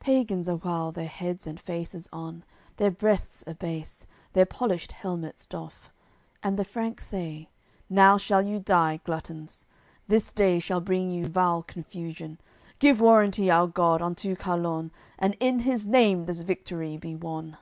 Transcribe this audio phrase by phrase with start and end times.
[0.00, 2.44] Pagans awhile their heads and faces on
[2.78, 5.90] Their breasts abase, their polished helmets doff.
[6.42, 7.50] And the Franks say:
[7.90, 9.66] "Now shall you die, gluttons;
[10.08, 12.40] This day shall bring you vile confusion!
[12.78, 14.92] Give warranty, our God, unto Carlon!
[15.18, 17.58] And in his name this victory be won!"